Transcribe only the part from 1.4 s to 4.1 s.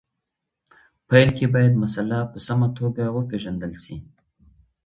باید مسله په سمه توګه وپېژندل سي.